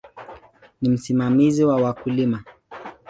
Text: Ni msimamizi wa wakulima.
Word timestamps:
Ni 0.81 0.89
msimamizi 0.89 1.65
wa 1.65 1.75
wakulima. 1.75 2.43